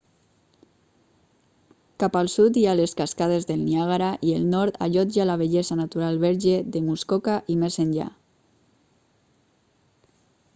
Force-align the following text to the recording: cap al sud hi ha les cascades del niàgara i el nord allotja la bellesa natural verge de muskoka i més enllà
cap 2.03 2.15
al 2.21 2.29
sud 2.35 2.57
hi 2.61 2.63
ha 2.69 2.73
les 2.79 2.95
cascades 3.01 3.45
del 3.51 3.61
niàgara 3.67 4.07
i 4.29 4.33
el 4.37 4.49
nord 4.55 4.79
allotja 4.87 5.29
la 5.31 5.37
bellesa 5.43 5.79
natural 5.83 6.19
verge 6.25 6.57
de 6.77 6.83
muskoka 6.89 7.39
i 7.57 7.61
més 7.65 7.79
enllà 7.87 8.09